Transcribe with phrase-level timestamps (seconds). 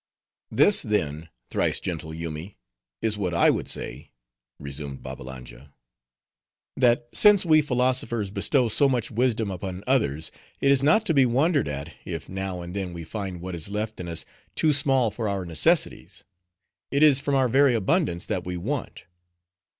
[0.49, 2.57] "This, then, thrice gentle Yoomy,
[3.03, 4.09] is what I would say;"
[4.57, 5.73] resumed Babbalanja,
[6.75, 11.27] "that since we philosophers bestow so much wisdom upon others, it is not to be
[11.27, 14.25] wondered at, if now and then we find what is left in us
[14.55, 16.23] too small for our necessities.
[16.89, 19.03] It is from our very abundance that we want."